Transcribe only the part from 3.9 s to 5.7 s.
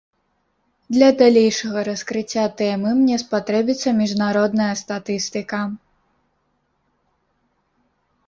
міжнародная статыстыка.